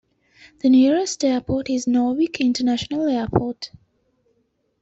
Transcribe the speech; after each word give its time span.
The 0.61 0.69
nearest 0.71 1.23
airport 1.23 1.69
is 1.69 1.85
Norwich 1.85 2.39
International 2.39 3.07
Airport. 3.07 3.69